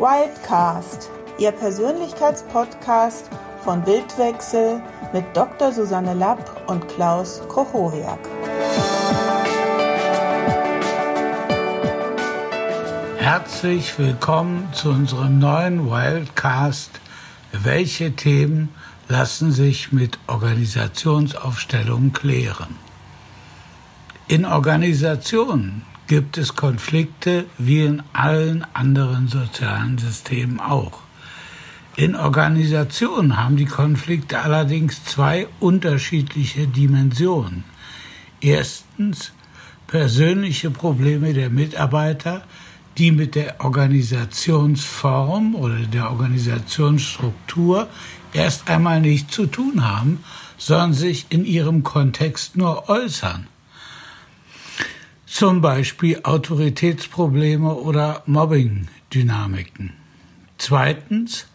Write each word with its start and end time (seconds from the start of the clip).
Wildcast, 0.00 1.10
Ihr 1.38 1.52
Persönlichkeitspodcast 1.52 3.28
von 3.62 3.82
Bildwechsel 3.82 4.80
mit 5.12 5.26
Dr. 5.34 5.72
Susanne 5.72 6.14
Lapp 6.14 6.70
und 6.70 6.88
Klaus 6.88 7.42
Kochoriak. 7.48 8.18
Herzlich 13.18 13.98
willkommen 13.98 14.70
zu 14.72 14.88
unserem 14.88 15.38
neuen 15.38 15.90
Wildcast. 15.90 16.92
Welche 17.52 18.16
Themen 18.16 18.70
lassen 19.06 19.52
sich 19.52 19.92
mit 19.92 20.18
Organisationsaufstellungen 20.28 22.14
klären? 22.14 22.74
In 24.28 24.46
Organisationen 24.46 25.84
gibt 26.10 26.38
es 26.38 26.56
Konflikte 26.56 27.46
wie 27.56 27.84
in 27.84 28.02
allen 28.12 28.66
anderen 28.74 29.28
sozialen 29.28 29.96
Systemen 29.96 30.58
auch. 30.58 30.98
In 31.94 32.16
Organisationen 32.16 33.36
haben 33.36 33.56
die 33.56 33.66
Konflikte 33.66 34.40
allerdings 34.40 35.04
zwei 35.04 35.46
unterschiedliche 35.60 36.66
Dimensionen. 36.66 37.62
Erstens 38.40 39.30
persönliche 39.86 40.72
Probleme 40.72 41.32
der 41.32 41.48
Mitarbeiter, 41.48 42.42
die 42.98 43.12
mit 43.12 43.36
der 43.36 43.64
Organisationsform 43.64 45.54
oder 45.54 45.78
der 45.78 46.10
Organisationsstruktur 46.10 47.86
erst 48.32 48.68
einmal 48.68 49.00
nichts 49.00 49.32
zu 49.32 49.46
tun 49.46 49.88
haben, 49.88 50.24
sondern 50.58 50.92
sich 50.92 51.26
in 51.28 51.44
ihrem 51.44 51.84
Kontext 51.84 52.56
nur 52.56 52.88
äußern 52.88 53.46
zum 55.40 55.62
Beispiel 55.62 56.20
Autoritätsprobleme 56.22 57.74
oder 57.74 58.22
Mobbing-Dynamiken. 58.26 59.94
Zweitens 60.58 61.46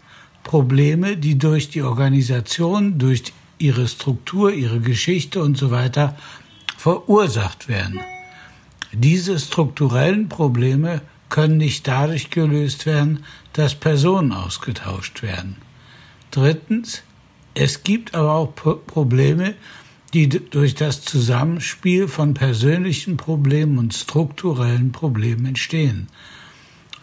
Probleme, 0.41 1.17
die 1.17 1.37
durch 1.37 1.69
die 1.69 1.83
Organisation, 1.83 2.97
durch 2.97 3.31
ihre 3.59 3.87
Struktur, 3.87 4.51
ihre 4.51 4.79
Geschichte 4.79 5.39
und 5.39 5.55
so 5.55 5.69
weiter 5.69 6.17
verursacht 6.75 7.67
werden. 7.67 7.99
Diese 8.91 9.37
strukturellen 9.37 10.29
Probleme 10.29 11.01
können 11.29 11.57
nicht 11.57 11.87
dadurch 11.87 12.31
gelöst 12.31 12.87
werden, 12.87 13.23
dass 13.53 13.75
Personen 13.75 14.31
ausgetauscht 14.31 15.21
werden. 15.21 15.57
Drittens, 16.31 17.03
es 17.53 17.83
gibt 17.83 18.15
aber 18.15 18.33
auch 18.33 18.55
Probleme, 18.55 19.53
die 20.15 20.29
durch 20.29 20.75
das 20.75 21.01
Zusammenspiel 21.01 22.07
von 22.07 22.33
persönlichen 22.33 23.17
Problemen 23.17 23.77
und 23.77 23.93
strukturellen 23.93 24.93
Problemen 24.93 25.45
entstehen. 25.45 26.07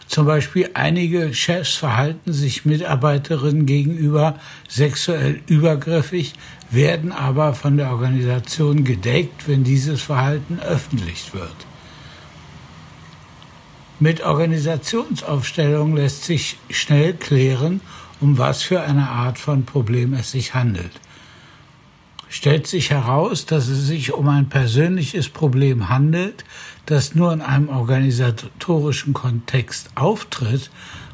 Zum 0.07 0.25
Beispiel 0.25 0.71
einige 0.73 1.31
Chefs 1.31 1.75
verhalten 1.75 2.33
sich 2.33 2.65
Mitarbeiterinnen 2.65 3.67
gegenüber 3.67 4.39
sexuell 4.67 5.41
übergriffig, 5.45 6.33
werden 6.71 7.11
aber 7.11 7.53
von 7.53 7.77
der 7.77 7.91
Organisation 7.91 8.83
gedeckt, 8.83 9.47
wenn 9.47 9.63
dieses 9.63 10.01
Verhalten 10.01 10.59
öffentlich 10.59 11.35
wird. 11.35 11.55
Mit 13.99 14.23
Organisationsaufstellung 14.23 15.95
lässt 15.95 16.23
sich 16.23 16.57
schnell 16.71 17.13
klären, 17.13 17.79
um 18.19 18.39
was 18.39 18.63
für 18.63 18.81
eine 18.81 19.07
Art 19.07 19.37
von 19.37 19.65
Problem 19.65 20.15
es 20.15 20.31
sich 20.31 20.55
handelt 20.55 20.93
stellt 22.33 22.65
sich 22.65 22.89
heraus, 22.89 23.45
dass 23.45 23.67
es 23.67 23.85
sich 23.85 24.11
um 24.11 24.27
ein 24.27 24.49
persönliches 24.49 25.29
Problem 25.29 25.89
handelt, 25.89 26.43
das 26.87 27.13
nur 27.13 27.31
in 27.31 27.41
einem 27.41 27.69
organisatorischen 27.69 29.13
Kontext 29.13 29.91
auftritt, 29.93 30.71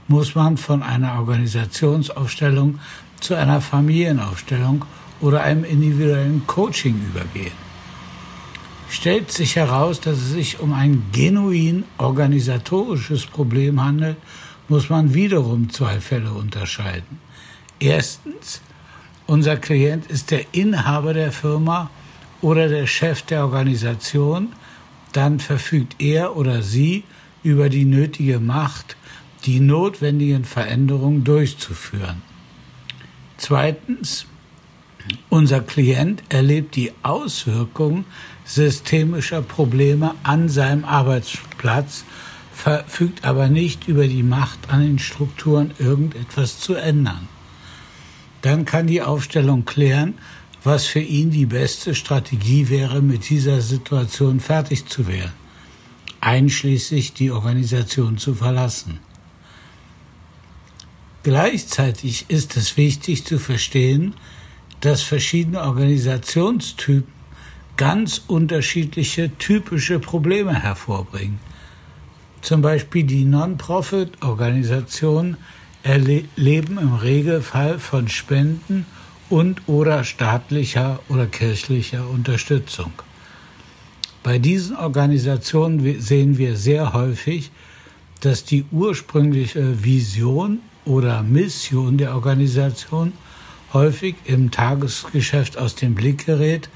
muss 0.07 0.33
man 0.33 0.55
von 0.55 0.81
einer 0.81 1.19
Organisationsaufstellung 1.19 2.79
zu 3.19 3.35
einer 3.35 3.59
Familienaufstellung 3.59 4.85
oder 5.19 5.43
einem 5.43 5.65
individuellen 5.65 6.47
Coaching 6.47 6.95
übergehen. 7.13 7.51
Stellt 8.89 9.29
sich 9.29 9.57
heraus, 9.57 9.99
dass 9.99 10.19
es 10.19 10.31
sich 10.31 10.61
um 10.61 10.71
ein 10.71 11.03
genuin 11.11 11.83
organisatorisches 11.97 13.25
Problem 13.25 13.83
handelt, 13.83 14.15
muss 14.69 14.89
man 14.89 15.13
wiederum 15.13 15.69
zwei 15.69 15.99
Fälle 15.99 16.31
unterscheiden. 16.31 17.19
Erstens 17.77 18.61
unser 19.29 19.57
Klient 19.57 20.07
ist 20.07 20.31
der 20.31 20.43
Inhaber 20.53 21.13
der 21.13 21.31
Firma 21.31 21.91
oder 22.41 22.67
der 22.67 22.87
Chef 22.87 23.21
der 23.21 23.43
Organisation, 23.43 24.53
dann 25.11 25.39
verfügt 25.39 25.97
er 25.99 26.35
oder 26.35 26.63
sie 26.63 27.03
über 27.43 27.69
die 27.69 27.85
nötige 27.85 28.39
Macht, 28.39 28.97
die 29.45 29.59
notwendigen 29.59 30.45
Veränderungen 30.45 31.23
durchzuführen. 31.23 32.23
Zweitens, 33.37 34.25
unser 35.29 35.61
Klient 35.61 36.23
erlebt 36.29 36.75
die 36.75 36.91
Auswirkungen 37.03 38.05
systemischer 38.45 39.43
Probleme 39.43 40.15
an 40.23 40.49
seinem 40.49 40.85
Arbeitsplatz, 40.85 42.03
verfügt 42.51 43.23
aber 43.23 43.47
nicht 43.47 43.87
über 43.87 44.07
die 44.07 44.23
Macht, 44.23 44.71
an 44.71 44.81
den 44.81 44.97
Strukturen 44.97 45.71
irgendetwas 45.77 46.59
zu 46.59 46.73
ändern. 46.73 47.27
Dann 48.41 48.65
kann 48.65 48.87
die 48.87 49.01
Aufstellung 49.01 49.65
klären, 49.65 50.15
was 50.63 50.85
für 50.85 50.99
ihn 50.99 51.31
die 51.31 51.45
beste 51.45 51.95
Strategie 51.95 52.69
wäre, 52.69 53.01
mit 53.01 53.29
dieser 53.29 53.61
Situation 53.61 54.39
fertig 54.39 54.85
zu 54.85 55.07
werden, 55.07 55.33
einschließlich 56.21 57.13
die 57.13 57.31
Organisation 57.31 58.17
zu 58.17 58.35
verlassen. 58.35 58.99
Gleichzeitig 61.23 62.25
ist 62.29 62.55
es 62.55 62.77
wichtig 62.77 63.25
zu 63.25 63.39
verstehen, 63.39 64.13
dass 64.79 65.01
verschiedene 65.01 65.61
Organisationstypen 65.61 67.19
ganz 67.75 68.21
unterschiedliche 68.27 69.37
typische 69.37 69.99
Probleme 69.99 70.53
hervorbringen. 70.53 71.39
Zum 72.41 72.61
Beispiel 72.61 73.03
die 73.03 73.25
Non-Profit-Organisationen 73.25 75.35
leben 75.83 76.77
im 76.77 76.93
Regelfall 76.95 77.79
von 77.79 78.09
Spenden 78.09 78.85
und 79.29 79.67
oder 79.67 80.03
staatlicher 80.03 80.99
oder 81.09 81.27
kirchlicher 81.27 82.09
Unterstützung. 82.09 82.91
Bei 84.23 84.37
diesen 84.39 84.75
Organisationen 84.75 86.01
sehen 86.01 86.37
wir 86.37 86.57
sehr 86.57 86.93
häufig, 86.93 87.51
dass 88.21 88.43
die 88.43 88.65
ursprüngliche 88.71 89.83
Vision 89.83 90.59
oder 90.83 91.23
Mission 91.23 91.97
der 91.97 92.15
Organisation 92.15 93.13
häufig 93.71 94.15
im 94.25 94.51
Tagesgeschäft 94.51 95.57
aus 95.57 95.75
dem 95.75 95.95
Blick 95.95 96.25
gerät 96.25 96.69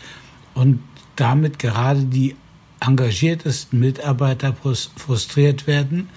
und 0.54 0.80
damit 1.16 1.60
gerade 1.60 2.04
die 2.06 2.36
engagiertesten 2.80 3.80
Mitarbeiter 3.80 4.56
frustriert 4.96 5.68
werden, 5.68 6.10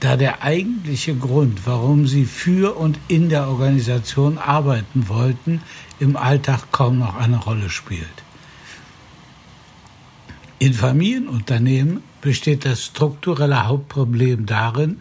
da 0.00 0.16
der 0.16 0.42
eigentliche 0.42 1.14
Grund, 1.14 1.66
warum 1.66 2.06
sie 2.06 2.24
für 2.24 2.76
und 2.76 2.98
in 3.08 3.28
der 3.28 3.48
Organisation 3.48 4.38
arbeiten 4.38 5.08
wollten, 5.08 5.62
im 6.00 6.16
Alltag 6.16 6.72
kaum 6.72 6.98
noch 6.98 7.16
eine 7.16 7.38
Rolle 7.38 7.70
spielt. 7.70 8.22
In 10.58 10.74
Familienunternehmen 10.74 12.02
besteht 12.20 12.64
das 12.64 12.84
strukturelle 12.84 13.66
Hauptproblem 13.66 14.46
darin, 14.46 15.00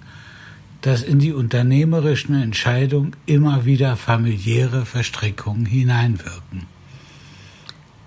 dass 0.81 1.03
in 1.03 1.19
die 1.19 1.33
unternehmerischen 1.33 2.33
Entscheidungen 2.41 3.15
immer 3.25 3.65
wieder 3.65 3.95
familiäre 3.95 4.85
Verstrickungen 4.85 5.65
hineinwirken. 5.65 6.65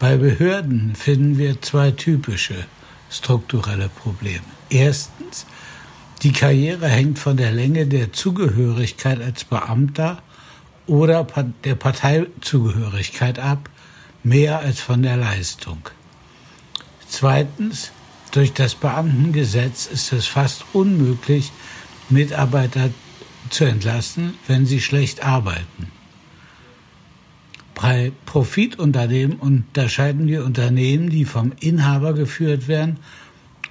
Bei 0.01 0.17
Behörden 0.17 0.95
finden 0.97 1.39
wir 1.39 1.63
zwei 1.63 1.93
typische 1.93 2.67
strukturelle 3.11 3.89
Probleme. 3.89 4.43
Erstens 4.71 5.47
die 6.23 6.33
Karriere 6.33 6.89
hängt 6.89 7.19
von 7.19 7.37
der 7.37 7.53
Länge 7.53 7.87
der 7.87 8.13
Zugehörigkeit 8.13 9.21
als 9.21 9.45
Beamter 9.45 10.23
oder 10.87 11.27
der 11.65 11.75
Parteizugehörigkeit 11.75 13.39
ab, 13.39 13.69
mehr 14.23 14.61
als 14.61 14.81
von 14.81 15.03
der 15.03 15.17
Leistung. 15.17 15.89
Zweitens, 17.09 17.91
durch 18.33 18.53
das 18.53 18.75
Beamtengesetz 18.75 19.87
ist 19.87 20.13
es 20.13 20.27
fast 20.27 20.65
unmöglich, 20.73 21.53
Mitarbeiter 22.09 22.91
zu 23.51 23.65
entlassen, 23.65 24.35
wenn 24.47 24.67
sie 24.67 24.81
schlecht 24.81 25.25
arbeiten. 25.25 25.91
Bei 27.75 28.13
Profitunternehmen 28.25 29.39
unterscheiden 29.39 30.27
wir 30.27 30.45
Unternehmen, 30.45 31.11
die 31.11 31.25
vom 31.25 31.53
Inhaber 31.61 32.15
geführt 32.15 32.69
werden 32.69 32.99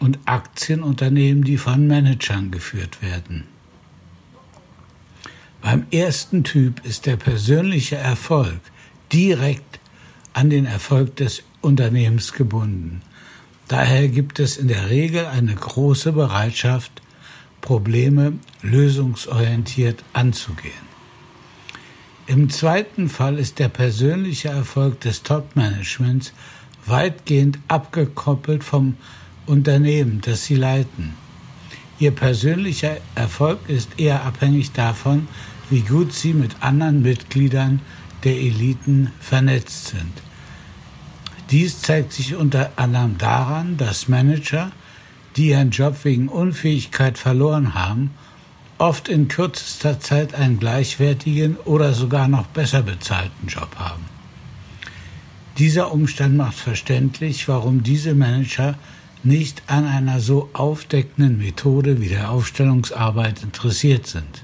und 0.03 0.19
Aktienunternehmen, 0.25 1.45
die 1.45 1.57
von 1.57 1.87
Managern 1.87 2.51
geführt 2.51 3.01
werden. 3.01 3.45
Beim 5.61 5.85
ersten 5.91 6.43
Typ 6.43 6.85
ist 6.85 7.05
der 7.05 7.15
persönliche 7.15 7.95
Erfolg 7.95 8.59
direkt 9.13 9.79
an 10.33 10.49
den 10.49 10.65
Erfolg 10.65 11.15
des 11.15 11.43
Unternehmens 11.61 12.33
gebunden. 12.33 13.01
Daher 13.69 14.09
gibt 14.09 14.39
es 14.39 14.57
in 14.57 14.67
der 14.67 14.89
Regel 14.89 15.25
eine 15.25 15.55
große 15.55 16.11
Bereitschaft, 16.11 17.01
Probleme 17.61 18.33
lösungsorientiert 18.61 20.03
anzugehen. 20.11 20.73
Im 22.27 22.49
zweiten 22.49 23.07
Fall 23.07 23.39
ist 23.39 23.57
der 23.57 23.69
persönliche 23.69 24.49
Erfolg 24.49 24.99
des 24.99 25.23
Top-Managements 25.23 26.33
weitgehend 26.85 27.59
abgekoppelt 27.69 28.65
vom 28.65 28.97
Unternehmen, 29.45 30.21
das 30.21 30.45
sie 30.45 30.55
leiten. 30.55 31.13
Ihr 31.99 32.11
persönlicher 32.11 32.97
Erfolg 33.15 33.59
ist 33.67 33.99
eher 33.99 34.23
abhängig 34.25 34.71
davon, 34.71 35.27
wie 35.69 35.81
gut 35.81 36.13
sie 36.13 36.33
mit 36.33 36.61
anderen 36.61 37.01
Mitgliedern 37.01 37.81
der 38.23 38.35
Eliten 38.35 39.11
vernetzt 39.19 39.87
sind. 39.87 40.21
Dies 41.51 41.81
zeigt 41.81 42.13
sich 42.13 42.35
unter 42.35 42.71
anderem 42.77 43.17
daran, 43.17 43.77
dass 43.77 44.07
Manager, 44.07 44.71
die 45.35 45.49
ihren 45.49 45.71
Job 45.71 45.97
wegen 46.03 46.29
Unfähigkeit 46.29 47.17
verloren 47.17 47.73
haben, 47.73 48.11
oft 48.77 49.07
in 49.07 49.27
kürzester 49.27 49.99
Zeit 49.99 50.33
einen 50.35 50.59
gleichwertigen 50.59 51.57
oder 51.57 51.93
sogar 51.93 52.27
noch 52.27 52.47
besser 52.47 52.81
bezahlten 52.81 53.47
Job 53.47 53.75
haben. 53.77 54.03
Dieser 55.57 55.91
Umstand 55.91 56.35
macht 56.35 56.55
verständlich, 56.55 57.47
warum 57.47 57.83
diese 57.83 58.15
Manager 58.15 58.75
nicht 59.23 59.63
an 59.67 59.85
einer 59.85 60.19
so 60.19 60.49
aufdeckenden 60.53 61.37
Methode 61.37 62.01
wie 62.01 62.09
der 62.09 62.31
Aufstellungsarbeit 62.31 63.43
interessiert 63.43 64.07
sind. 64.07 64.43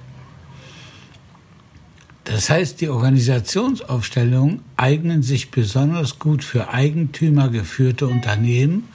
Das 2.24 2.50
heißt, 2.50 2.80
die 2.80 2.90
Organisationsaufstellungen 2.90 4.62
eignen 4.78 5.24
sich 5.24 5.50
besonders 5.50 6.20
gut 6.20 6.44
für 6.44 6.70
eigentümergeführte 6.70 8.08
Unternehmen, 8.08 8.88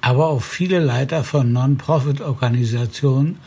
aber 0.00 0.28
auch 0.28 0.42
viele 0.42 0.78
Leiter 0.78 1.24
von 1.24 1.52
Non-Profit-Organisationen 1.52 3.38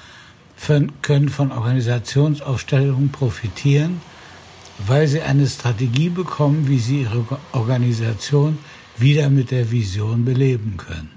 können 1.01 1.29
von 1.29 1.51
Organisationsaufstellungen 1.51 3.09
profitieren, 3.11 4.01
weil 4.85 5.07
sie 5.07 5.21
eine 5.21 5.47
Strategie 5.47 6.09
bekommen, 6.09 6.67
wie 6.67 6.79
sie 6.79 7.03
ihre 7.03 7.23
Organisation 7.53 8.57
wieder 8.97 9.29
mit 9.29 9.51
der 9.51 9.71
Vision 9.71 10.25
beleben 10.25 10.75
können. 10.77 11.11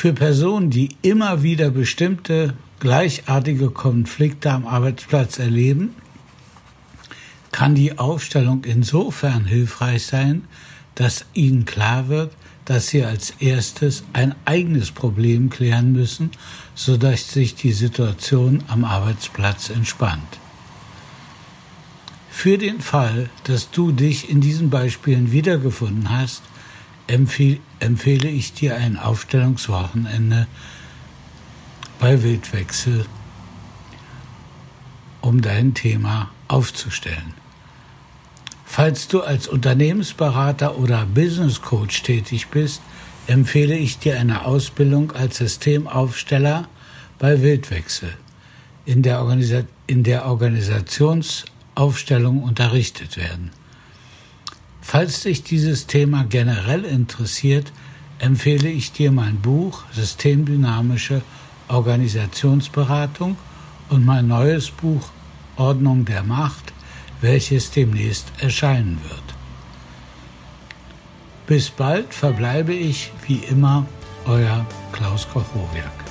Für 0.00 0.12
Personen, 0.12 0.70
die 0.70 0.90
immer 1.02 1.42
wieder 1.42 1.70
bestimmte 1.70 2.54
gleichartige 2.78 3.70
Konflikte 3.70 4.52
am 4.52 4.64
Arbeitsplatz 4.64 5.40
erleben, 5.40 5.96
kann 7.50 7.74
die 7.74 7.98
Aufstellung 7.98 8.62
insofern 8.62 9.44
hilfreich 9.44 10.06
sein, 10.06 10.44
dass 10.94 11.24
ihnen 11.34 11.64
klar 11.64 12.06
wird, 12.06 12.30
dass 12.64 12.86
sie 12.86 13.02
als 13.02 13.30
erstes 13.40 14.04
ein 14.12 14.36
eigenes 14.44 14.92
Problem 14.92 15.50
klären 15.50 15.90
müssen, 15.90 16.30
sodass 16.76 17.32
sich 17.32 17.56
die 17.56 17.72
Situation 17.72 18.62
am 18.68 18.84
Arbeitsplatz 18.84 19.68
entspannt. 19.68 20.38
Für 22.30 22.56
den 22.56 22.80
Fall, 22.80 23.30
dass 23.42 23.72
du 23.72 23.90
dich 23.90 24.30
in 24.30 24.40
diesen 24.40 24.70
Beispielen 24.70 25.32
wiedergefunden 25.32 26.08
hast, 26.08 26.44
empfehle, 27.08 27.58
empfehle 27.80 28.28
ich 28.28 28.52
dir 28.52 28.76
ein 28.76 28.96
Aufstellungswochenende 28.96 30.46
bei 31.98 32.22
Wildwechsel, 32.22 33.06
um 35.20 35.42
dein 35.42 35.74
Thema 35.74 36.30
aufzustellen. 36.46 37.34
Falls 38.64 39.08
du 39.08 39.22
als 39.22 39.48
Unternehmensberater 39.48 40.78
oder 40.78 41.04
Business 41.06 41.60
Coach 41.60 42.04
tätig 42.04 42.46
bist, 42.48 42.80
empfehle 43.26 43.76
ich 43.76 43.98
dir 43.98 44.20
eine 44.20 44.44
Ausbildung 44.44 45.10
als 45.12 45.38
Systemaufsteller 45.38 46.68
bei 47.18 47.42
Wildwechsel, 47.42 48.14
in 48.84 49.02
der, 49.02 49.20
Organisa 49.20 49.62
in 49.86 50.04
der 50.04 50.26
Organisationsaufstellung 50.26 52.42
unterrichtet 52.42 53.16
werden. 53.16 53.50
Falls 54.90 55.20
dich 55.20 55.42
dieses 55.42 55.86
Thema 55.86 56.24
generell 56.24 56.82
interessiert, 56.86 57.72
empfehle 58.18 58.70
ich 58.70 58.90
dir 58.90 59.12
mein 59.12 59.36
Buch 59.38 59.82
Systemdynamische 59.92 61.20
Organisationsberatung 61.68 63.36
und 63.90 64.06
mein 64.06 64.28
neues 64.28 64.70
Buch 64.70 65.10
Ordnung 65.56 66.06
der 66.06 66.22
Macht, 66.22 66.72
welches 67.20 67.70
demnächst 67.70 68.32
erscheinen 68.38 68.98
wird. 69.06 69.34
Bis 71.46 71.68
bald 71.68 72.14
verbleibe 72.14 72.72
ich 72.72 73.12
wie 73.26 73.40
immer 73.40 73.84
euer 74.24 74.64
Klaus 74.92 75.28
Kochowiak. 75.28 76.07